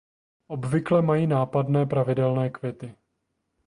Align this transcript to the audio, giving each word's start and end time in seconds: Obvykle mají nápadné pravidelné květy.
Obvykle 0.47 1.01
mají 1.01 1.27
nápadné 1.27 1.85
pravidelné 1.85 2.49
květy. 2.49 2.95